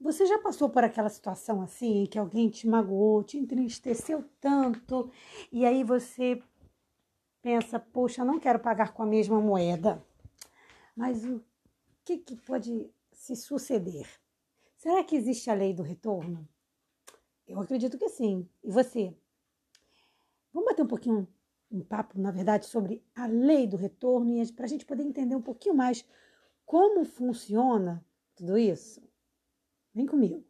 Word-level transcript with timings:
Você 0.00 0.26
já 0.26 0.38
passou 0.38 0.70
por 0.70 0.84
aquela 0.84 1.08
situação 1.08 1.60
assim, 1.60 2.06
que 2.06 2.18
alguém 2.18 2.48
te 2.48 2.68
magoou, 2.68 3.24
te 3.24 3.36
entristeceu 3.36 4.24
tanto, 4.40 5.10
e 5.50 5.66
aí 5.66 5.82
você 5.82 6.40
pensa, 7.42 7.80
poxa, 7.80 8.24
não 8.24 8.38
quero 8.38 8.60
pagar 8.60 8.92
com 8.92 9.02
a 9.02 9.06
mesma 9.06 9.40
moeda. 9.40 10.04
Mas 10.96 11.24
o 11.24 11.42
que, 12.04 12.18
que 12.18 12.36
pode 12.36 12.88
se 13.12 13.34
suceder? 13.34 14.08
Será 14.76 15.02
que 15.02 15.16
existe 15.16 15.50
a 15.50 15.54
lei 15.54 15.74
do 15.74 15.82
retorno? 15.82 16.48
Eu 17.46 17.60
acredito 17.60 17.98
que 17.98 18.08
sim. 18.08 18.48
E 18.62 18.70
você? 18.70 19.12
Vamos 20.52 20.68
bater 20.68 20.82
um 20.82 20.88
pouquinho 20.88 21.26
um 21.70 21.82
papo, 21.82 22.18
na 22.18 22.30
verdade, 22.30 22.66
sobre 22.66 23.04
a 23.14 23.26
lei 23.26 23.66
do 23.66 23.76
retorno 23.76 24.30
e 24.30 24.52
para 24.52 24.64
a 24.64 24.68
gente 24.68 24.86
poder 24.86 25.02
entender 25.02 25.34
um 25.34 25.42
pouquinho 25.42 25.74
mais 25.74 26.04
como 26.64 27.04
funciona 27.04 28.04
tudo 28.34 28.56
isso? 28.56 29.07
Vem 29.98 30.06
comigo. 30.06 30.44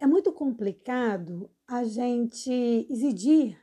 É 0.00 0.06
muito 0.08 0.32
complicado 0.32 1.48
a 1.64 1.84
gente 1.84 2.50
exigir, 2.90 3.56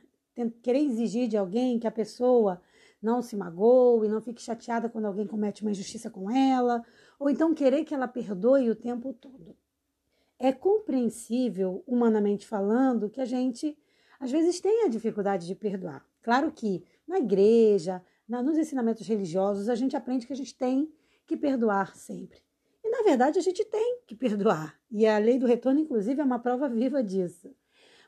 querer 0.62 0.78
exigir 0.78 1.28
de 1.28 1.36
alguém 1.36 1.78
que 1.78 1.86
a 1.86 1.90
pessoa 1.90 2.62
não 3.02 3.20
se 3.20 3.36
magoe, 3.36 4.08
não 4.08 4.22
fique 4.22 4.40
chateada 4.40 4.88
quando 4.88 5.04
alguém 5.04 5.26
comete 5.26 5.60
uma 5.60 5.70
injustiça 5.70 6.08
com 6.08 6.30
ela, 6.30 6.82
ou 7.20 7.28
então 7.28 7.52
querer 7.52 7.84
que 7.84 7.92
ela 7.92 8.08
perdoe 8.08 8.70
o 8.70 8.74
tempo 8.74 9.12
todo. 9.12 9.54
É 10.38 10.52
compreensível, 10.52 11.84
humanamente 11.86 12.46
falando, 12.46 13.10
que 13.10 13.20
a 13.20 13.26
gente 13.26 13.76
às 14.18 14.30
vezes 14.30 14.58
tenha 14.58 14.88
dificuldade 14.88 15.46
de 15.46 15.54
perdoar. 15.54 16.02
Claro 16.22 16.50
que 16.50 16.82
na 17.06 17.18
igreja, 17.18 18.02
nos 18.40 18.56
ensinamentos 18.56 19.06
religiosos, 19.06 19.68
a 19.68 19.74
gente 19.74 19.96
aprende 19.96 20.26
que 20.26 20.32
a 20.32 20.36
gente 20.36 20.54
tem 20.54 20.90
que 21.26 21.36
perdoar 21.36 21.96
sempre. 21.96 22.38
E 22.84 22.88
na 22.88 23.02
verdade 23.02 23.38
a 23.38 23.42
gente 23.42 23.64
tem 23.64 24.00
que 24.06 24.14
perdoar. 24.14 24.78
E 24.90 25.06
a 25.06 25.18
lei 25.18 25.38
do 25.38 25.46
retorno, 25.46 25.80
inclusive, 25.80 26.20
é 26.20 26.24
uma 26.24 26.38
prova 26.38 26.68
viva 26.68 27.02
disso. 27.02 27.54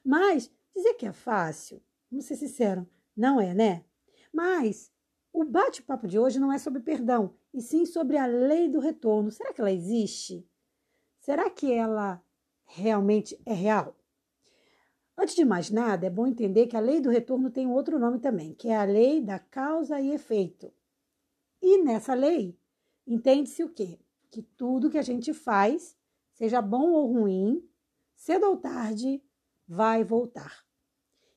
Mas 0.05 0.50
dizer 0.75 0.95
que 0.95 1.06
é 1.06 1.12
fácil, 1.12 1.83
vamos 2.11 2.27
ser 2.27 2.36
sinceros, 2.36 2.86
não 3.17 3.41
é, 3.41 3.52
né? 3.52 3.84
Mas 4.33 4.92
o 5.33 5.45
bate-papo 5.45 6.06
de 6.06 6.19
hoje 6.19 6.39
não 6.39 6.52
é 6.52 6.58
sobre 6.58 6.80
perdão, 6.80 7.34
e 7.52 7.61
sim 7.61 7.84
sobre 7.84 8.17
a 8.17 8.27
lei 8.27 8.69
do 8.69 8.78
retorno. 8.78 9.30
Será 9.30 9.52
que 9.52 9.61
ela 9.61 9.72
existe? 9.72 10.48
Será 11.20 11.48
que 11.50 11.72
ela 11.72 12.22
realmente 12.64 13.41
é 13.45 13.52
real? 13.52 13.97
Antes 15.17 15.37
de 15.37 15.45
mais 15.45 15.70
nada, 15.70 16.07
é 16.07 16.11
bom 16.11 16.27
entender 16.27 16.67
que 16.67 16.77
a 16.77 16.81
lei 16.81 17.01
do 17.01 17.09
retorno 17.09 17.51
tem 17.51 17.67
outro 17.69 17.98
nome 17.98 18.19
também, 18.19 18.53
que 18.55 18.69
é 18.69 18.77
a 18.77 18.84
lei 18.84 19.20
da 19.20 19.39
causa 19.39 20.01
e 20.01 20.11
efeito. 20.11 20.73
E 21.62 21.83
nessa 21.83 22.15
lei, 22.15 22.59
entende-se 23.07 23.62
o 23.62 23.69
quê? 23.69 23.98
Que 24.31 24.42
tudo 24.42 24.91
que 24.91 24.98
a 24.98 25.03
gente 25.03 25.33
faz, 25.33 25.97
seja 26.33 26.61
bom 26.61 26.91
ou 26.91 27.12
ruim, 27.12 27.67
cedo 28.17 28.47
ou 28.47 28.57
tarde, 28.57 29.23
vai 29.67 30.03
voltar. 30.03 30.65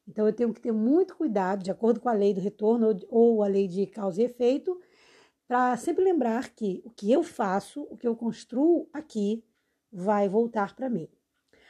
Então 0.07 0.25
eu 0.25 0.33
tenho 0.33 0.53
que 0.53 0.61
ter 0.61 0.71
muito 0.71 1.15
cuidado, 1.15 1.63
de 1.63 1.71
acordo 1.71 1.99
com 1.99 2.09
a 2.09 2.13
lei 2.13 2.33
do 2.33 2.41
retorno 2.41 2.97
ou 3.09 3.43
a 3.43 3.47
lei 3.47 3.67
de 3.67 3.85
causa 3.85 4.21
e 4.21 4.25
efeito, 4.25 4.79
para 5.47 5.77
sempre 5.77 6.03
lembrar 6.03 6.49
que 6.49 6.81
o 6.83 6.89
que 6.89 7.11
eu 7.11 7.23
faço, 7.23 7.83
o 7.83 7.97
que 7.97 8.07
eu 8.07 8.15
construo 8.15 8.89
aqui, 8.91 9.43
vai 9.91 10.27
voltar 10.27 10.75
para 10.75 10.89
mim. 10.89 11.07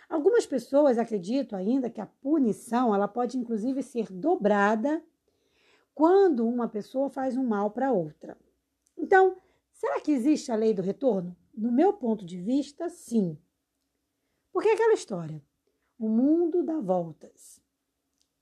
Algumas 0.10 0.46
pessoas 0.46 0.98
acreditam 0.98 1.60
ainda 1.60 1.90
que 1.90 2.00
a 2.00 2.06
punição 2.06 2.96
ela 2.96 3.08
pode 3.08 3.38
inclusive 3.38 3.84
ser 3.84 4.12
dobrada 4.12 5.04
quando 5.94 6.48
uma 6.48 6.68
pessoa 6.68 7.10
faz 7.10 7.36
um 7.36 7.44
mal 7.44 7.72
para 7.72 7.92
outra. 7.92 8.38
Então, 8.98 9.38
será 9.74 10.00
que 10.00 10.12
existe 10.12 10.52
a 10.52 10.56
lei 10.56 10.74
do 10.74 10.82
retorno? 10.82 11.36
No 11.54 11.72
meu 11.72 11.92
ponto 11.94 12.26
de 12.26 12.40
vista, 12.40 12.90
sim. 12.90 13.38
Porque 14.52 14.70
é 14.70 14.74
aquela 14.74 14.94
história. 14.94 15.44
O 16.00 16.08
mundo 16.08 16.64
dá 16.64 16.80
voltas. 16.80 17.62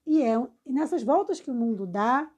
E 0.06 0.22
é 0.22 0.36
e 0.66 0.72
nessas 0.72 1.02
voltas 1.02 1.40
que 1.40 1.50
o 1.50 1.56
mundo 1.56 1.88
dá, 1.88 2.32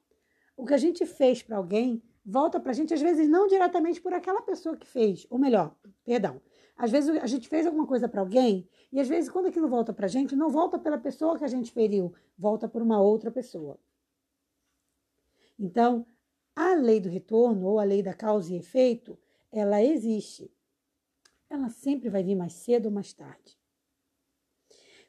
o 0.56 0.66
que 0.66 0.74
a 0.74 0.78
gente 0.78 1.06
fez 1.06 1.42
para 1.44 1.58
alguém 1.58 2.02
volta 2.28 2.60
para 2.60 2.72
a 2.72 2.74
gente, 2.74 2.94
às 2.94 3.02
vezes 3.02 3.30
não 3.30 3.48
diretamente 3.48 4.02
por 4.02 4.14
aquela 4.14 4.42
pessoa 4.42 4.76
que 4.76 4.86
fez, 4.86 5.26
ou 5.30 5.40
melhor, 5.40 5.74
perdão, 6.04 6.42
às 6.78 6.92
vezes 6.92 7.10
a 7.18 7.26
gente 7.26 7.50
fez 7.50 7.66
alguma 7.66 7.88
coisa 7.88 8.08
para 8.08 8.22
alguém 8.22 8.70
e 8.92 9.00
às 9.00 9.08
vezes 9.08 9.30
quando 9.30 9.48
aquilo 9.48 9.68
volta 9.68 9.92
para 9.92 10.06
a 10.06 10.10
gente, 10.10 10.36
não 10.36 10.50
volta 10.50 10.78
pela 10.78 10.98
pessoa 10.98 11.38
que 11.38 11.44
a 11.44 11.48
gente 11.48 11.72
feriu, 11.72 12.14
volta 12.38 12.68
por 12.70 12.82
uma 12.82 13.02
outra 13.02 13.32
pessoa. 13.32 13.80
Então, 15.58 16.06
a 16.56 16.76
lei 16.76 17.00
do 17.00 17.10
retorno 17.10 17.66
ou 17.66 17.80
a 17.80 17.84
lei 17.84 18.04
da 18.04 18.14
causa 18.14 18.54
e 18.54 18.58
efeito, 18.58 19.18
ela 19.52 19.84
existe. 19.84 20.52
Ela 21.50 21.70
sempre 21.70 22.10
vai 22.10 22.24
vir 22.24 22.36
mais 22.36 22.54
cedo 22.54 22.88
ou 22.88 22.92
mais 22.92 23.12
tarde. 23.12 23.58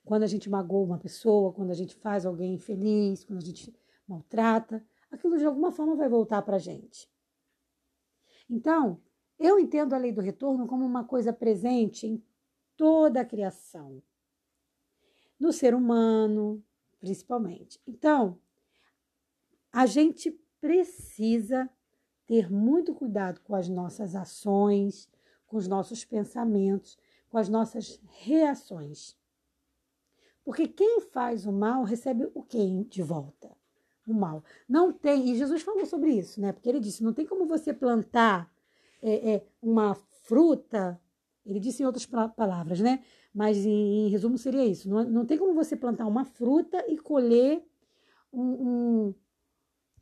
Quando 0.04 0.22
a 0.22 0.26
gente 0.26 0.48
magoa 0.48 0.86
uma 0.86 0.98
pessoa, 0.98 1.52
quando 1.52 1.70
a 1.70 1.74
gente 1.74 1.94
faz 1.94 2.24
alguém 2.24 2.54
infeliz, 2.54 3.24
quando 3.24 3.42
a 3.42 3.44
gente 3.44 3.74
maltrata, 4.06 4.82
aquilo 5.10 5.36
de 5.36 5.44
alguma 5.44 5.70
forma 5.70 5.96
vai 5.96 6.08
voltar 6.08 6.40
para 6.40 6.56
a 6.56 6.58
gente. 6.58 7.10
Então, 8.48 9.02
eu 9.38 9.58
entendo 9.58 9.94
a 9.94 9.98
lei 9.98 10.12
do 10.12 10.20
retorno 10.20 10.66
como 10.66 10.84
uma 10.84 11.04
coisa 11.04 11.32
presente 11.32 12.06
em 12.06 12.22
toda 12.76 13.20
a 13.20 13.24
criação, 13.24 14.02
no 15.38 15.52
ser 15.52 15.74
humano, 15.74 16.62
principalmente. 16.98 17.80
Então, 17.86 18.38
a 19.72 19.86
gente 19.86 20.30
precisa 20.60 21.70
ter 22.26 22.50
muito 22.50 22.94
cuidado 22.94 23.40
com 23.40 23.54
as 23.54 23.68
nossas 23.68 24.14
ações, 24.14 25.08
com 25.46 25.56
os 25.56 25.68
nossos 25.68 26.04
pensamentos, 26.04 26.98
com 27.30 27.38
as 27.38 27.48
nossas 27.48 28.00
reações. 28.08 29.16
Porque 30.44 30.66
quem 30.66 31.00
faz 31.00 31.46
o 31.46 31.52
mal 31.52 31.84
recebe 31.84 32.30
o 32.34 32.42
que 32.42 32.84
de 32.84 33.02
volta? 33.02 33.50
O 34.06 34.14
mal. 34.14 34.42
Não 34.68 34.92
tem, 34.92 35.30
e 35.30 35.36
Jesus 35.36 35.62
falou 35.62 35.84
sobre 35.84 36.10
isso, 36.10 36.40
né? 36.40 36.52
Porque 36.52 36.68
ele 36.68 36.80
disse: 36.80 37.04
não 37.04 37.12
tem 37.12 37.26
como 37.26 37.46
você 37.46 37.74
plantar 37.74 38.50
é, 39.02 39.34
é, 39.34 39.46
uma 39.62 39.94
fruta, 39.94 41.00
ele 41.44 41.60
disse 41.60 41.82
em 41.82 41.86
outras 41.86 42.06
palavras, 42.06 42.80
né? 42.80 43.02
Mas 43.32 43.64
em, 43.64 44.06
em 44.06 44.08
resumo 44.08 44.36
seria 44.36 44.64
isso. 44.64 44.88
Não, 44.88 45.04
não, 45.04 45.26
tem 45.26 45.38
como 45.38 45.54
você 45.54 45.76
plantar 45.76 46.06
uma 46.06 46.24
fruta 46.24 46.84
e 46.88 46.98
colher 46.98 47.64
um, 48.32 48.42
um, 48.42 49.14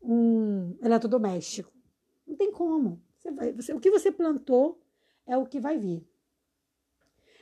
um 0.02 0.78
eletrodoméstico. 0.82 1.72
Não 2.26 2.36
tem 2.36 2.50
como. 2.50 3.00
Você 3.18 3.30
vai, 3.30 3.52
você, 3.52 3.72
o 3.72 3.80
que 3.80 3.90
você 3.90 4.10
plantou 4.10 4.80
é 5.26 5.36
o 5.36 5.46
que 5.46 5.60
vai 5.60 5.78
vir. 5.78 6.06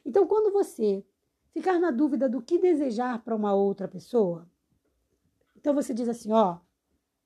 Então, 0.05 0.27
quando 0.27 0.53
você 0.53 1.05
ficar 1.53 1.79
na 1.79 1.91
dúvida 1.91 2.29
do 2.29 2.43
que 2.43 2.59
desejar 2.59 3.23
para 3.23 3.35
uma 3.35 3.55
outra 3.55 3.89
pessoa, 3.89 4.47
então 5.57 5.75
você 5.75 5.95
diz 5.95 6.09
assim: 6.09 6.33
ó, 6.33 6.59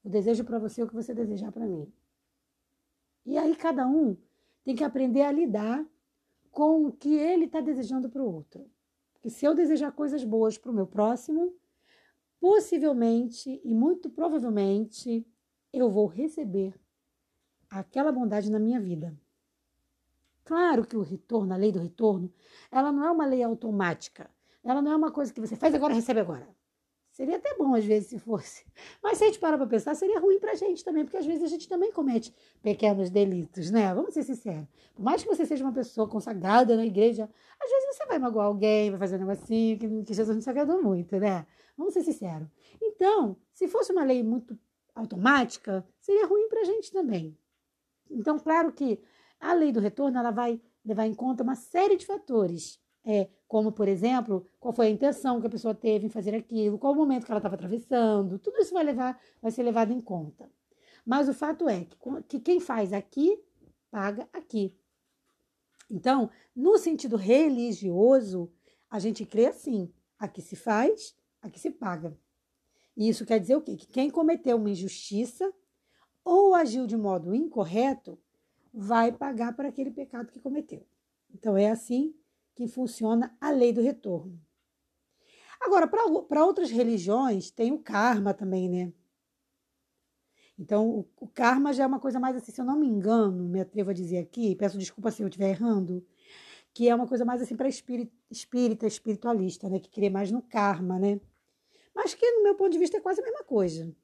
eu 0.05 0.11
desejo 0.11 0.45
para 0.45 0.59
você 0.59 0.83
o 0.83 0.89
que 0.89 0.95
você 0.95 1.13
desejar 1.13 1.51
para 1.51 1.67
mim. 1.67 1.93
E 3.29 3.37
aí 3.37 3.55
cada 3.55 3.87
um 3.87 4.17
tem 4.65 4.75
que 4.75 4.83
aprender 4.83 5.21
a 5.21 5.31
lidar 5.31 5.87
com 6.51 6.87
o 6.87 6.93
que 6.93 7.15
ele 7.15 7.45
está 7.45 7.61
desejando 7.61 8.09
para 8.09 8.23
o 8.23 8.35
outro. 8.35 8.67
Porque 9.13 9.29
se 9.29 9.45
eu 9.45 9.55
desejar 9.55 9.93
coisas 9.93 10.25
boas 10.25 10.57
para 10.57 10.71
o 10.71 10.75
meu 10.75 10.87
próximo, 10.87 11.55
possivelmente 12.41 13.61
e 13.63 13.75
muito 13.75 14.09
provavelmente 14.09 15.27
eu 15.71 15.91
vou 15.91 16.07
receber 16.07 16.75
aquela 17.69 18.11
bondade 18.11 18.51
na 18.51 18.59
minha 18.59 18.81
vida. 18.81 19.15
Claro 20.43 20.87
que 20.87 20.97
o 20.97 21.03
retorno, 21.03 21.53
a 21.53 21.57
lei 21.59 21.71
do 21.71 21.81
retorno, 21.81 22.33
ela 22.71 22.91
não 22.91 23.05
é 23.05 23.11
uma 23.11 23.27
lei 23.27 23.43
automática. 23.43 24.31
Ela 24.65 24.81
não 24.81 24.93
é 24.93 24.97
uma 24.97 25.13
coisa 25.13 25.35
que 25.35 25.41
você 25.41 25.55
faz 25.55 25.75
agora, 25.75 25.93
recebe 25.93 26.21
agora. 26.21 26.49
Seria 27.19 27.35
até 27.35 27.53
bom, 27.57 27.75
às 27.75 27.85
vezes, 27.85 28.11
se 28.11 28.19
fosse. 28.21 28.65
Mas 29.03 29.19
se 29.19 29.25
a 29.25 29.27
gente 29.27 29.41
parar 29.41 29.59
para 29.59 29.67
pensar, 29.67 29.93
seria 29.97 30.21
ruim 30.21 30.39
para 30.39 30.53
a 30.53 30.55
gente 30.55 30.85
também, 30.85 31.03
porque 31.03 31.17
às 31.17 31.27
vezes 31.27 31.43
a 31.43 31.49
gente 31.49 31.69
também 31.69 31.91
comete 31.91 32.33
pequenos 32.63 33.11
delitos, 33.11 33.73
né? 33.73 33.93
Vamos 33.93 34.15
ser 34.15 34.23
sinceros. 34.23 34.69
Por 34.95 35.03
mais 35.03 35.21
que 35.21 35.29
você 35.29 35.45
seja 35.45 35.65
uma 35.65 35.73
pessoa 35.73 36.09
consagrada 36.09 36.77
na 36.77 36.87
igreja, 36.87 37.29
às 37.61 37.69
vezes 37.69 37.97
você 37.97 38.07
vai 38.07 38.21
magoar 38.21 38.47
alguém, 38.47 38.91
vai 38.91 39.01
fazer 39.01 39.17
um 39.17 39.27
negocinho 39.27 39.77
que, 40.05 40.15
Jesus 40.15 40.37
não 40.37 40.41
se 40.41 40.49
agradou 40.49 40.81
muito, 40.81 41.19
né? 41.19 41.45
Vamos 41.77 41.93
ser 41.93 42.03
sinceros. 42.03 42.47
Então, 42.81 43.37
se 43.53 43.67
fosse 43.67 43.91
uma 43.91 44.05
lei 44.05 44.23
muito 44.23 44.57
automática, 44.95 45.85
seria 46.01 46.25
ruim 46.25 46.49
para 46.49 46.61
a 46.61 46.65
gente 46.65 46.93
também. 46.93 47.37
Então, 48.09 48.39
claro 48.39 48.71
que 48.73 49.03
a 49.41 49.53
lei 49.55 49.73
do 49.73 49.81
retorno 49.81 50.17
ela 50.17 50.31
vai 50.31 50.61
levar 50.85 51.05
em 51.05 51.15
conta 51.15 51.43
uma 51.43 51.57
série 51.57 51.97
de 51.97 52.07
fatores 52.07 52.81
é, 53.05 53.29
como, 53.49 53.73
por 53.73 53.89
exemplo, 53.89 54.47
qual 54.61 54.75
foi 54.75 54.89
a 54.89 54.91
intenção 54.91 55.41
que 55.41 55.47
a 55.47 55.51
pessoa 55.51 55.75
teve 55.75 56.07
em 56.07 56.11
fazer 56.11 56.35
aquilo, 56.35 56.79
qual 56.79 56.93
o 56.93 56.97
momento 56.97 57.25
que 57.25 57.33
ela 57.33 57.39
estava 57.39 57.55
atravessando, 57.55 58.39
tudo 58.39 58.59
isso 58.59 58.75
vai, 58.75 58.85
levar, 58.85 59.19
vai 59.41 59.51
ser 59.51 59.63
levado 59.63 59.91
em 59.91 60.01
conta. 60.01 60.49
Mas 61.05 61.29
o 61.31 61.35
fato 61.35 61.67
é 61.67 61.87
que, 61.87 61.97
que 62.29 62.41
quem 62.41 62.61
faz 62.61 62.93
aqui, 62.93 63.43
paga 63.91 64.29
aqui. 64.35 64.77
Então, 65.91 66.31
no 66.55 66.77
sentido 66.77 67.17
religioso, 67.17 68.53
a 68.91 68.99
gente 68.99 69.25
crê 69.25 69.47
assim: 69.47 69.91
aqui 70.19 70.43
se 70.43 70.55
faz, 70.55 71.17
aqui 71.41 71.59
se 71.59 71.71
paga. 71.71 72.15
E 72.95 73.09
isso 73.09 73.25
quer 73.25 73.41
dizer 73.41 73.57
o 73.57 73.63
quê? 73.63 73.77
Que 73.77 73.87
quem 73.87 74.11
cometeu 74.11 74.59
uma 74.59 74.69
injustiça 74.69 75.51
ou 76.23 76.55
agiu 76.55 76.87
de 76.87 76.97
modo 76.99 77.35
incorreto, 77.35 78.19
vai 78.75 79.11
pagar 79.11 79.57
por 79.57 79.65
aquele 79.65 79.91
pecado 79.91 80.31
que 80.31 80.39
cometeu. 80.39 80.87
Então 81.33 81.57
é 81.57 81.71
assim 81.71 82.15
que 82.59 82.67
funciona 82.67 83.37
a 83.41 83.51
lei 83.53 83.73
do 83.73 83.81
retorno. 83.81 84.37
Agora, 85.61 85.87
para 85.87 86.45
outras 86.45 86.73
religiões, 86.73 87.53
tem 87.53 87.71
o 87.71 87.79
karma 87.79 88.35
também, 88.35 88.69
né? 88.69 88.93
Então, 90.59 90.91
o, 90.91 91.09
o, 91.21 91.29
karma 91.29 91.73
já 91.73 91.85
é 91.85 91.87
uma 91.87 92.01
coisa 92.01 92.19
mais 92.19 92.35
assim, 92.35 92.51
se 92.51 92.61
eu 92.61 92.65
não 92.65 92.77
me 92.77 92.89
engano, 92.89 93.45
me 93.45 93.61
atrevo 93.61 93.91
a 93.91 93.93
dizer 93.93 94.19
aqui, 94.19 94.57
peço 94.57 94.77
desculpa 94.77 95.13
se 95.13 95.23
eu 95.23 95.29
estiver 95.29 95.51
errando, 95.51 96.05
que 96.75 96.89
é 96.89 96.95
uma 96.97 97.07
coisa 97.07 97.25
mais 97.25 97.41
assim 97.41 97.55
para 97.55 97.69
espírita, 97.69 98.13
espírita, 98.29 98.87
espiritualista, 98.89 99.69
né? 99.69 99.79
Que 99.79 99.89
crê 99.89 100.11
mais 100.11 100.33
no 100.33 100.43
karma, 100.43 100.99
né? 100.99 101.21
Mas 101.95 102.13
que, 102.13 102.29
no 102.29 102.43
meu 102.43 102.57
ponto 102.57 102.73
de 102.73 102.79
vista, 102.79 102.97
é 102.97 103.01
quase 103.01 103.21
a 103.21 103.25
mesma 103.25 103.45
coisa. 103.45 103.95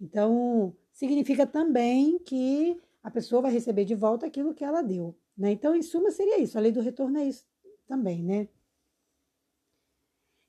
Então, 0.00 0.74
significa 0.92 1.46
também 1.46 2.18
que 2.20 2.80
a 3.02 3.10
pessoa 3.10 3.42
vai 3.42 3.52
receber 3.52 3.84
de 3.84 3.94
volta 3.94 4.24
aquilo 4.24 4.54
que 4.54 4.64
ela 4.64 4.80
deu. 4.80 5.14
Né? 5.36 5.52
Então, 5.52 5.74
em 5.74 5.82
suma, 5.82 6.10
seria 6.10 6.40
isso. 6.40 6.56
A 6.56 6.60
lei 6.60 6.72
do 6.72 6.80
retorno 6.80 7.18
é 7.18 7.24
isso 7.24 7.44
também, 7.86 8.22
né? 8.22 8.48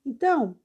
Então, 0.06 0.58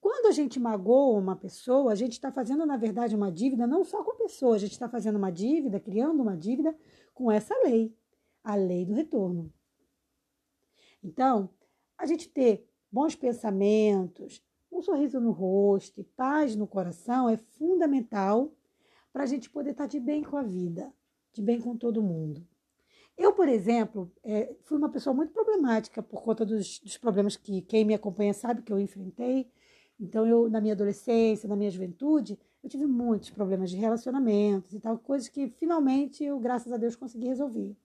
quando 0.00 0.26
a 0.26 0.32
gente 0.32 0.58
magoa 0.58 1.18
uma 1.18 1.36
pessoa, 1.36 1.92
a 1.92 1.94
gente 1.94 2.12
está 2.12 2.32
fazendo, 2.32 2.66
na 2.66 2.76
verdade, 2.76 3.14
uma 3.14 3.30
dívida 3.30 3.66
não 3.66 3.84
só 3.84 4.02
com 4.02 4.12
a 4.12 4.16
pessoa, 4.16 4.56
a 4.56 4.58
gente 4.58 4.72
está 4.72 4.88
fazendo 4.88 5.16
uma 5.16 5.30
dívida, 5.30 5.78
criando 5.78 6.22
uma 6.22 6.36
dívida 6.36 6.76
com 7.14 7.30
essa 7.30 7.54
lei, 7.62 7.96
a 8.42 8.54
lei 8.54 8.84
do 8.84 8.94
retorno. 8.94 9.52
Então, 11.02 11.50
a 11.96 12.06
gente 12.06 12.28
ter 12.28 12.68
bons 12.90 13.14
pensamentos, 13.14 14.42
um 14.70 14.82
sorriso 14.82 15.20
no 15.20 15.30
rosto 15.30 16.00
e 16.00 16.04
paz 16.04 16.54
no 16.54 16.66
coração 16.66 17.28
é 17.28 17.36
fundamental 17.36 18.52
para 19.12 19.22
a 19.24 19.26
gente 19.26 19.48
poder 19.50 19.70
estar 19.70 19.84
tá 19.84 19.88
de 19.88 20.00
bem 20.00 20.22
com 20.22 20.36
a 20.36 20.42
vida, 20.42 20.92
de 21.32 21.42
bem 21.42 21.60
com 21.60 21.76
todo 21.76 22.02
mundo. 22.02 22.46
Eu, 23.18 23.32
por 23.32 23.48
exemplo, 23.48 24.10
é, 24.22 24.54
fui 24.62 24.78
uma 24.78 24.88
pessoa 24.88 25.12
muito 25.12 25.32
problemática 25.32 26.00
por 26.00 26.22
conta 26.22 26.46
dos, 26.46 26.78
dos, 26.78 26.96
problemas 26.96 27.36
que 27.36 27.60
quem 27.62 27.84
me 27.84 27.92
acompanha 27.92 28.32
sabe 28.32 28.62
que 28.62 28.72
eu 28.72 28.78
enfrentei. 28.78 29.50
Então, 29.98 30.24
eu, 30.24 30.48
na 30.48 30.60
minha 30.60 30.72
adolescência, 30.74 31.48
na 31.48 31.56
minha 31.56 31.70
juventude, 31.70 32.38
eu 32.62 32.70
tive 32.70 32.86
muitos 32.86 33.30
problemas 33.30 33.70
de 33.70 33.76
relacionamentos 33.76 34.72
e 34.72 34.78
tal, 34.78 34.96
coisas 34.98 35.28
que 35.28 35.48
finalmente 35.48 36.22
eu, 36.22 36.38
graças 36.38 36.72
a 36.72 36.76
Deus, 36.76 36.94
consegui 36.94 37.26
resolver. 37.26 37.76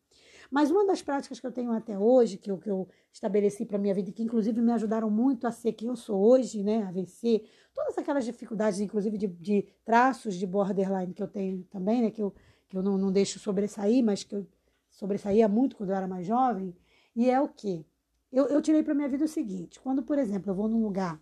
Mas 0.52 0.70
uma 0.70 0.86
das 0.86 1.02
práticas 1.02 1.40
que 1.40 1.48
eu 1.48 1.52
tenho 1.52 1.72
até 1.72 1.98
hoje, 1.98 2.38
que 2.38 2.52
eu, 2.52 2.60
que 2.60 2.70
eu 2.70 2.88
estabeleci 3.12 3.66
para 3.66 3.80
minha 3.80 3.94
vida, 3.94 4.12
que 4.12 4.22
inclusive 4.22 4.62
me 4.62 4.72
ajudaram 4.72 5.10
muito 5.10 5.48
a 5.48 5.52
ser 5.52 5.74
quem 5.74 5.88
eu 5.88 5.96
sou 5.96 6.22
hoje, 6.22 6.62
né, 6.62 6.84
a 6.84 6.92
vencer 6.92 7.50
todas 7.74 7.98
aquelas 7.98 8.24
dificuldades, 8.24 8.80
inclusive 8.80 9.18
de, 9.18 9.28
de 9.28 9.66
traços 9.84 10.36
de 10.36 10.46
borderline 10.46 11.12
que 11.12 11.24
eu 11.24 11.28
tenho 11.28 11.64
também, 11.72 12.04
né, 12.04 12.12
que 12.12 12.22
eu, 12.22 12.32
que 12.70 12.78
eu 12.78 12.84
não, 12.84 13.00
não 13.00 13.12
deixo 13.12 13.40
sobressair, 13.40 14.04
mas 14.04 14.24
que 14.24 14.36
eu 14.36 14.46
sobressaía 14.94 15.48
muito 15.48 15.76
quando 15.76 15.90
eu 15.90 15.96
era 15.96 16.08
mais 16.08 16.26
jovem, 16.26 16.76
e 17.16 17.30
é 17.30 17.40
o 17.42 17.48
que? 17.48 17.86
Eu, 18.32 18.48
eu 18.48 18.62
tirei 18.62 18.82
para 18.82 18.96
minha 18.96 19.10
vida 19.10 19.26
o 19.26 19.28
seguinte: 19.28 19.80
quando, 19.80 20.02
por 20.02 20.18
exemplo, 20.18 20.50
eu 20.50 20.56
vou 20.56 20.68
num 20.68 20.82
lugar 20.82 21.22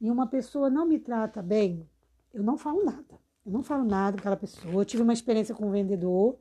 e 0.00 0.10
uma 0.10 0.26
pessoa 0.26 0.68
não 0.68 0.86
me 0.86 0.98
trata 0.98 1.42
bem, 1.42 1.88
eu 2.32 2.42
não 2.42 2.56
falo 2.56 2.84
nada. 2.84 3.20
Eu 3.44 3.50
não 3.50 3.62
falo 3.62 3.84
nada 3.84 4.12
com 4.12 4.20
aquela 4.20 4.36
pessoa. 4.36 4.74
Eu 4.74 4.84
tive 4.84 5.02
uma 5.02 5.12
experiência 5.12 5.54
com 5.54 5.66
um 5.66 5.70
vendedor 5.70 6.38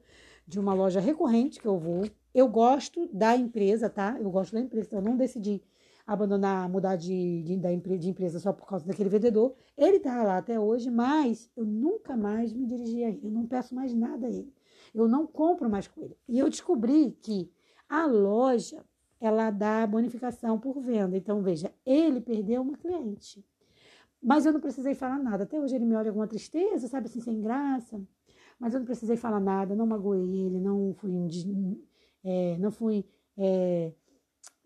de 0.48 0.60
uma 0.60 0.74
loja 0.74 1.00
recorrente 1.00 1.60
que 1.60 1.68
eu 1.68 1.80
vou. 1.80 2.08
Eu 2.34 2.48
gosto 2.48 3.10
da 3.12 3.36
empresa, 3.36 3.90
tá? 3.90 4.18
Eu 4.20 4.30
gosto 4.30 4.54
da 4.54 4.60
empresa. 4.60 4.88
Então 4.88 5.00
eu 5.00 5.06
não 5.06 5.18
decidi 5.18 5.64
abandonar, 6.06 6.70
mudar 6.70 6.96
de, 6.96 7.44
de, 7.44 7.98
de 7.98 8.10
empresa 8.10 8.40
só 8.40 8.52
por 8.54 8.68
causa 8.68 8.86
daquele 8.86 9.10
vendedor. 9.10 9.56
Ele 9.78 10.00
tá 10.00 10.24
lá 10.24 10.38
até 10.38 10.60
hoje, 10.60 10.90
mas 10.90 11.50
eu 11.56 11.66
nunca 11.66 12.16
mais 12.16 12.54
me 12.54 12.66
dirigi 12.66 13.04
a 13.04 13.10
ele. 13.10 13.22
Eu 13.24 13.32
não 13.32 13.46
peço 13.46 13.74
mais 13.76 13.94
nada 13.94 14.28
a 14.28 14.30
ele. 14.30 14.54
Eu 14.94 15.08
não 15.08 15.26
compro 15.26 15.70
mais 15.70 15.88
com 15.88 16.02
ele. 16.02 16.18
E 16.28 16.40
eu 16.40 16.50
descobri 16.50 17.12
que 17.22 17.52
a 17.88 18.06
loja, 18.06 18.84
ela 19.20 19.52
dá 19.52 19.86
bonificação 19.86 20.60
por 20.60 20.80
venda. 20.82 21.18
Então, 21.18 21.42
veja, 21.42 21.74
ele 21.86 22.22
perdeu 22.22 22.62
uma 22.62 22.78
cliente. 22.78 23.44
Mas 24.22 24.46
eu 24.46 24.54
não 24.54 24.60
precisei 24.60 24.94
falar 24.94 25.18
nada. 25.18 25.44
Até 25.44 25.60
hoje 25.60 25.76
ele 25.76 25.86
me 25.86 25.96
olha 25.96 26.12
com 26.12 26.20
uma 26.20 26.28
tristeza, 26.28 26.88
sabe 26.88 27.08
assim, 27.08 27.22
sem 27.22 27.42
graça. 27.42 28.02
Mas 28.60 28.74
eu 28.74 28.80
não 28.80 28.86
precisei 28.86 29.18
falar 29.18 29.40
nada, 29.40 29.76
não 29.76 29.88
magoei 29.88 30.22
ele, 30.22 30.60
não 30.60 30.94
fui, 30.94 31.12
é, 32.24 32.58
não 32.60 32.70
fui 32.70 33.04
é, 33.36 33.92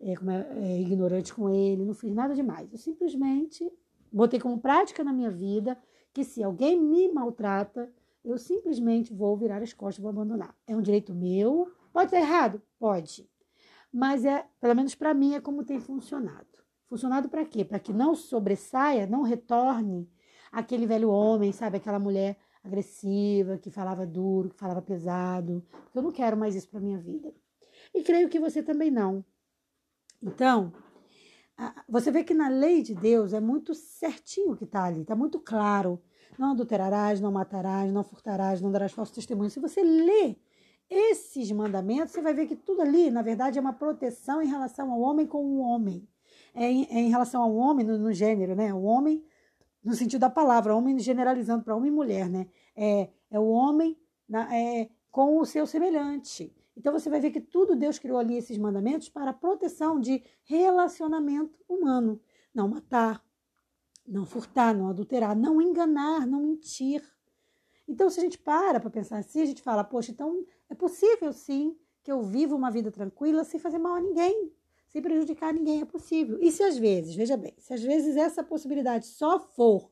é, 0.00 0.12
é, 0.12 0.80
ignorante 0.80 1.32
com 1.34 1.48
ele, 1.48 1.84
não 1.84 1.94
fiz 1.94 2.14
nada 2.14 2.34
demais. 2.34 2.70
Eu 2.72 2.78
simplesmente 2.78 3.70
botei 4.12 4.38
como 4.38 4.58
prática 4.58 5.02
na 5.02 5.12
minha 5.12 5.30
vida 5.30 5.76
que 6.12 6.24
se 6.24 6.42
alguém 6.42 6.80
me 6.80 7.12
maltrata, 7.12 7.90
eu 8.24 8.38
simplesmente 8.38 9.12
vou 9.12 9.36
virar 9.36 9.62
as 9.62 9.72
costas 9.72 9.98
e 9.98 10.02
vou 10.02 10.10
abandonar. 10.10 10.54
É 10.66 10.74
um 10.74 10.82
direito 10.82 11.14
meu. 11.14 11.70
Pode 11.92 12.06
estar 12.06 12.18
errado? 12.18 12.60
Pode. 12.78 13.28
Mas 13.92 14.24
é, 14.24 14.46
pelo 14.60 14.74
menos 14.74 14.94
para 14.94 15.14
mim, 15.14 15.34
é 15.34 15.40
como 15.40 15.64
tem 15.64 15.80
funcionado. 15.80 16.46
Funcionado 16.86 17.28
para 17.28 17.44
quê? 17.44 17.64
Para 17.64 17.78
que 17.78 17.92
não 17.92 18.14
sobressaia, 18.14 19.06
não 19.06 19.22
retorne 19.22 20.08
aquele 20.52 20.86
velho 20.86 21.10
homem, 21.10 21.52
sabe? 21.52 21.76
Aquela 21.76 21.98
mulher 21.98 22.36
agressiva, 22.62 23.58
que 23.58 23.70
falava 23.70 24.06
duro, 24.06 24.50
que 24.50 24.56
falava 24.56 24.82
pesado, 24.82 25.64
eu 25.94 26.02
não 26.02 26.10
quero 26.10 26.36
mais 26.36 26.54
isso 26.54 26.68
para 26.68 26.80
minha 26.80 26.98
vida. 26.98 27.32
E 27.94 28.02
creio 28.02 28.28
que 28.28 28.40
você 28.40 28.62
também 28.62 28.90
não. 28.90 29.24
Então, 30.22 30.72
você 31.88 32.10
vê 32.10 32.24
que 32.24 32.34
na 32.34 32.48
lei 32.48 32.82
de 32.82 32.94
Deus 32.94 33.32
é 33.32 33.40
muito 33.40 33.74
certinho 33.74 34.52
o 34.52 34.56
que 34.56 34.64
está 34.64 34.84
ali, 34.84 35.02
está 35.02 35.16
muito 35.16 35.38
claro. 35.40 36.00
Não 36.38 36.52
adulterarás, 36.52 37.20
não 37.20 37.32
matarás, 37.32 37.90
não 37.92 38.04
furtarás, 38.04 38.60
não 38.60 38.70
darás 38.70 38.92
falso 38.92 39.14
testemunho. 39.14 39.48
Se 39.48 39.60
você 39.60 39.82
lê 39.82 40.36
esses 40.88 41.50
mandamentos, 41.50 42.12
você 42.12 42.20
vai 42.20 42.34
ver 42.34 42.46
que 42.46 42.56
tudo 42.56 42.82
ali, 42.82 43.10
na 43.10 43.22
verdade, 43.22 43.58
é 43.58 43.60
uma 43.60 43.72
proteção 43.72 44.42
em 44.42 44.46
relação 44.46 44.92
ao 44.92 45.00
homem 45.00 45.26
com 45.26 45.44
o 45.44 45.58
homem. 45.58 46.06
É 46.54 46.70
em, 46.70 46.84
é 46.90 47.00
em 47.00 47.10
relação 47.10 47.42
ao 47.42 47.54
homem 47.54 47.86
no, 47.86 47.98
no 47.98 48.12
gênero, 48.12 48.54
né? 48.54 48.72
O 48.72 48.82
homem 48.82 49.24
no 49.86 49.94
sentido 49.94 50.22
da 50.22 50.30
palavra, 50.30 50.74
homem 50.74 50.98
generalizando 50.98 51.62
para 51.62 51.76
homem 51.76 51.92
e 51.92 51.94
mulher, 51.94 52.28
né? 52.28 52.48
É, 52.74 53.08
é 53.30 53.38
o 53.38 53.46
homem 53.46 53.96
na, 54.28 54.52
é, 54.54 54.90
com 55.12 55.38
o 55.38 55.46
seu 55.46 55.66
semelhante. 55.66 56.52
Então 56.76 56.92
você 56.92 57.08
vai 57.08 57.20
ver 57.20 57.30
que 57.30 57.40
tudo 57.40 57.74
Deus 57.74 57.98
criou 57.98 58.18
ali 58.18 58.36
esses 58.36 58.58
mandamentos 58.58 59.08
para 59.08 59.30
a 59.30 59.34
proteção 59.34 59.98
de 59.98 60.22
relacionamento 60.44 61.58
humano. 61.68 62.20
Não 62.54 62.68
matar, 62.68 63.24
não 64.06 64.26
furtar, 64.26 64.74
não 64.74 64.88
adulterar, 64.88 65.36
não 65.36 65.60
enganar, 65.60 66.26
não 66.26 66.42
mentir. 66.42 67.02
Então, 67.88 68.10
se 68.10 68.18
a 68.20 68.22
gente 68.22 68.38
para 68.38 68.80
para 68.80 68.90
pensar 68.90 69.18
assim, 69.18 69.40
a 69.42 69.46
gente 69.46 69.62
fala, 69.62 69.84
poxa, 69.84 70.10
então 70.10 70.44
é 70.68 70.74
possível 70.74 71.32
sim 71.32 71.76
que 72.02 72.10
eu 72.10 72.22
viva 72.22 72.54
uma 72.54 72.70
vida 72.70 72.90
tranquila 72.90 73.44
sem 73.44 73.58
fazer 73.60 73.78
mal 73.78 73.94
a 73.94 74.00
ninguém 74.00 74.52
sem 74.88 75.02
prejudicar 75.02 75.52
ninguém, 75.52 75.82
é 75.82 75.84
possível. 75.84 76.38
E 76.40 76.50
se 76.50 76.62
às 76.62 76.78
vezes, 76.78 77.14
veja 77.14 77.36
bem, 77.36 77.54
se 77.58 77.74
às 77.74 77.82
vezes 77.82 78.16
essa 78.16 78.42
possibilidade 78.42 79.06
só 79.06 79.38
for 79.38 79.90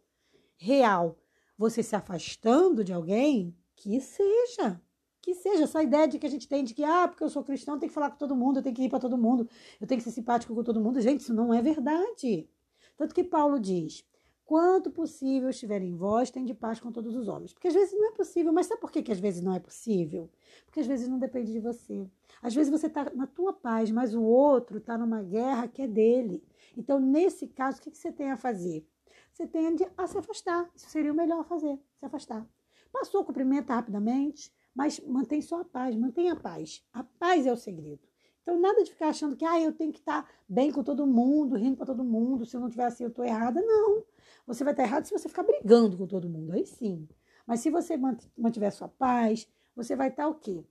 real, 0.56 1.18
você 1.58 1.82
se 1.82 1.94
afastando 1.94 2.82
de 2.82 2.92
alguém, 2.92 3.54
que 3.76 4.00
seja. 4.00 4.80
Que 5.24 5.32
seja 5.34 5.64
essa 5.64 5.82
ideia 5.82 6.06
de 6.06 6.18
que 6.18 6.26
a 6.26 6.28
gente 6.28 6.46
tem 6.46 6.62
de 6.62 6.74
que, 6.74 6.84
ah, 6.84 7.08
porque 7.08 7.24
eu 7.24 7.30
sou 7.30 7.42
cristão, 7.42 7.76
eu 7.76 7.80
tenho 7.80 7.88
que 7.88 7.94
falar 7.94 8.10
com 8.10 8.18
todo 8.18 8.36
mundo, 8.36 8.58
eu 8.58 8.62
tenho 8.62 8.76
que 8.76 8.82
ir 8.82 8.90
para 8.90 8.98
todo 8.98 9.16
mundo, 9.16 9.48
eu 9.80 9.86
tenho 9.86 9.98
que 9.98 10.04
ser 10.04 10.10
simpático 10.10 10.54
com 10.54 10.62
todo 10.62 10.78
mundo. 10.78 11.00
Gente, 11.00 11.20
isso 11.20 11.32
não 11.32 11.54
é 11.54 11.62
verdade. 11.62 12.46
Tanto 12.94 13.14
que 13.14 13.24
Paulo 13.24 13.58
diz: 13.58 14.04
quanto 14.44 14.90
possível 14.90 15.48
estiver 15.48 15.80
em 15.80 15.96
vós, 15.96 16.30
tem 16.30 16.44
de 16.44 16.52
paz 16.52 16.78
com 16.78 16.92
todos 16.92 17.16
os 17.16 17.26
homens. 17.26 17.54
Porque 17.54 17.68
às 17.68 17.72
vezes 17.72 17.98
não 17.98 18.08
é 18.08 18.12
possível, 18.12 18.52
mas 18.52 18.66
sabe 18.66 18.82
por 18.82 18.92
que, 18.92 19.02
que 19.02 19.12
às 19.12 19.18
vezes 19.18 19.40
não 19.40 19.54
é 19.54 19.58
possível? 19.58 20.30
Porque 20.66 20.80
às 20.80 20.86
vezes 20.86 21.08
não 21.08 21.18
depende 21.18 21.50
de 21.52 21.58
você. 21.58 22.06
Às 22.42 22.54
vezes 22.54 22.70
você 22.70 22.86
está 22.86 23.10
na 23.14 23.26
tua 23.26 23.54
paz, 23.54 23.90
mas 23.90 24.14
o 24.14 24.22
outro 24.22 24.76
está 24.76 24.98
numa 24.98 25.22
guerra 25.22 25.68
que 25.68 25.80
é 25.80 25.88
dele. 25.88 26.44
Então, 26.76 27.00
nesse 27.00 27.46
caso, 27.46 27.78
o 27.78 27.80
que, 27.80 27.90
que 27.90 27.96
você 27.96 28.12
tem 28.12 28.30
a 28.30 28.36
fazer? 28.36 28.86
Você 29.32 29.46
tende 29.46 29.86
a 29.96 30.06
se 30.06 30.18
afastar. 30.18 30.70
Isso 30.74 30.90
seria 30.90 31.14
o 31.14 31.16
melhor 31.16 31.40
a 31.40 31.44
fazer, 31.44 31.80
se 31.98 32.04
afastar. 32.04 32.46
Passou, 32.92 33.24
cumprimenta 33.24 33.74
rapidamente, 33.74 34.52
mas 34.74 35.00
mantém 35.00 35.40
só 35.40 35.60
a 35.60 35.64
paz, 35.64 35.94
mantenha 35.96 36.32
a 36.32 36.40
paz. 36.40 36.82
A 36.92 37.04
paz 37.04 37.46
é 37.46 37.52
o 37.52 37.56
segredo. 37.56 38.02
Então, 38.42 38.60
nada 38.60 38.82
de 38.84 38.90
ficar 38.90 39.08
achando 39.08 39.36
que 39.36 39.44
ah, 39.44 39.60
eu 39.60 39.72
tenho 39.72 39.92
que 39.92 40.00
estar 40.00 40.22
tá 40.22 40.28
bem 40.48 40.70
com 40.70 40.82
todo 40.82 41.06
mundo, 41.06 41.56
rindo 41.56 41.76
para 41.76 41.86
todo 41.86 42.04
mundo, 42.04 42.44
se 42.44 42.56
eu 42.56 42.60
não 42.60 42.68
tiver 42.68 42.84
assim, 42.84 43.04
eu 43.04 43.08
estou 43.08 43.24
errada. 43.24 43.62
Não. 43.62 44.04
Você 44.46 44.64
vai 44.64 44.72
estar 44.72 44.82
tá 44.82 44.88
errado 44.88 45.04
se 45.06 45.12
você 45.12 45.28
ficar 45.28 45.44
brigando 45.44 45.96
com 45.96 46.06
todo 46.06 46.28
mundo, 46.28 46.52
aí 46.52 46.66
sim. 46.66 47.08
Mas 47.46 47.60
se 47.60 47.70
você 47.70 47.96
mantiver 48.36 48.72
sua 48.72 48.88
paz, 48.88 49.48
você 49.74 49.96
vai 49.96 50.08
estar 50.08 50.24
tá 50.24 50.28
o 50.28 50.34
quê? 50.34 50.64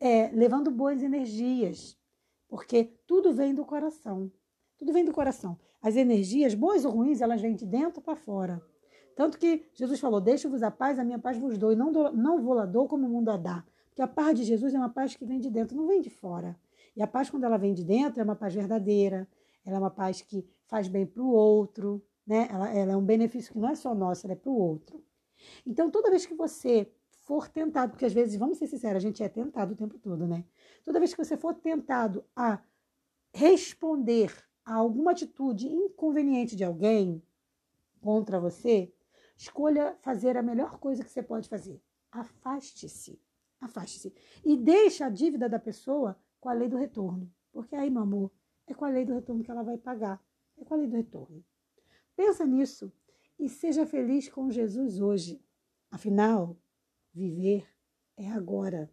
é, 0.00 0.28
levando 0.32 0.70
boas 0.70 1.02
energias, 1.02 1.98
porque 2.48 2.84
tudo 3.06 3.32
vem 3.32 3.54
do 3.54 3.64
coração. 3.64 4.30
Tudo 4.78 4.92
vem 4.92 5.04
do 5.04 5.12
coração. 5.12 5.58
As 5.80 5.96
energias, 5.96 6.54
boas 6.54 6.84
ou 6.84 6.92
ruins, 6.92 7.20
elas 7.20 7.40
vêm 7.40 7.54
de 7.54 7.66
dentro 7.66 8.00
para 8.00 8.16
fora. 8.16 8.62
Tanto 9.14 9.38
que 9.38 9.64
Jesus 9.74 10.00
falou: 10.00 10.20
Deixa-vos 10.20 10.62
a 10.62 10.70
paz, 10.70 10.98
a 10.98 11.04
minha 11.04 11.18
paz 11.18 11.38
vos 11.38 11.56
dou, 11.56 11.72
e 11.72 11.76
não, 11.76 11.92
do, 11.92 12.12
não 12.12 12.42
vou 12.42 12.54
lá 12.54 12.66
dou 12.66 12.88
como 12.88 13.06
o 13.06 13.10
mundo 13.10 13.30
a 13.30 13.36
dá. 13.36 13.64
Porque 13.88 14.02
a 14.02 14.08
paz 14.08 14.36
de 14.36 14.44
Jesus 14.44 14.74
é 14.74 14.78
uma 14.78 14.88
paz 14.88 15.14
que 15.14 15.24
vem 15.24 15.38
de 15.38 15.50
dentro, 15.50 15.76
não 15.76 15.86
vem 15.86 16.00
de 16.00 16.10
fora. 16.10 16.58
E 16.96 17.02
a 17.02 17.06
paz, 17.06 17.30
quando 17.30 17.44
ela 17.44 17.56
vem 17.56 17.72
de 17.74 17.84
dentro, 17.84 18.20
é 18.20 18.24
uma 18.24 18.36
paz 18.36 18.54
verdadeira, 18.54 19.28
ela 19.64 19.76
é 19.76 19.78
uma 19.78 19.90
paz 19.90 20.20
que 20.20 20.44
faz 20.66 20.88
bem 20.88 21.06
para 21.06 21.22
o 21.22 21.30
outro, 21.30 22.02
né? 22.26 22.48
Ela, 22.50 22.74
ela 22.74 22.92
é 22.92 22.96
um 22.96 23.04
benefício 23.04 23.52
que 23.52 23.58
não 23.58 23.68
é 23.68 23.74
só 23.74 23.94
nosso, 23.94 24.26
ela 24.26 24.32
é 24.32 24.36
para 24.36 24.50
o 24.50 24.56
outro. 24.56 25.02
Então, 25.66 25.90
toda 25.90 26.10
vez 26.10 26.26
que 26.26 26.34
você 26.34 26.90
for 27.20 27.48
tentado, 27.48 27.92
porque 27.92 28.04
às 28.04 28.12
vezes, 28.12 28.36
vamos 28.36 28.58
ser 28.58 28.66
sinceros, 28.66 28.96
a 28.96 29.06
gente 29.06 29.22
é 29.22 29.28
tentado 29.28 29.72
o 29.72 29.76
tempo 29.76 29.98
todo, 29.98 30.26
né? 30.26 30.44
Toda 30.84 30.98
vez 30.98 31.14
que 31.14 31.24
você 31.24 31.36
for 31.36 31.54
tentado 31.54 32.24
a 32.36 32.60
responder 33.32 34.32
a 34.64 34.74
alguma 34.74 35.12
atitude 35.12 35.68
inconveniente 35.68 36.54
de 36.56 36.64
alguém 36.64 37.22
contra 38.00 38.38
você, 38.38 38.92
escolha 39.36 39.96
fazer 40.00 40.36
a 40.36 40.42
melhor 40.42 40.78
coisa 40.78 41.04
que 41.04 41.10
você 41.10 41.22
pode 41.22 41.48
fazer. 41.48 41.82
Afaste-se. 42.10 43.20
Afaste-se. 43.60 44.14
E 44.44 44.56
deixe 44.56 45.02
a 45.02 45.08
dívida 45.08 45.48
da 45.48 45.58
pessoa 45.58 46.18
com 46.40 46.48
a 46.48 46.52
lei 46.52 46.68
do 46.68 46.76
retorno. 46.76 47.32
Porque 47.52 47.74
aí, 47.74 47.90
meu 47.90 48.02
amor, 48.02 48.32
é 48.66 48.74
com 48.74 48.84
a 48.84 48.88
lei 48.88 49.04
do 49.04 49.14
retorno 49.14 49.42
que 49.42 49.50
ela 49.50 49.62
vai 49.62 49.78
pagar. 49.78 50.22
É 50.56 50.64
com 50.64 50.74
a 50.74 50.76
lei 50.76 50.86
do 50.86 50.96
retorno. 50.96 51.44
Pensa 52.16 52.46
nisso 52.46 52.92
e 53.38 53.48
seja 53.48 53.86
feliz 53.86 54.28
com 54.28 54.50
Jesus 54.50 55.00
hoje. 55.00 55.42
Afinal, 55.90 56.56
viver 57.12 57.66
é 58.16 58.30
agora. 58.30 58.90